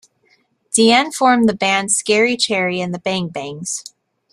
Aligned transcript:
Deane 0.73 1.11
formed 1.11 1.47
the 1.47 1.53
band 1.53 1.91
Scary 1.91 2.35
Cherry 2.35 2.81
and 2.81 2.91
the 2.91 2.97
Bang 2.97 3.27
Bangs. 3.29 3.83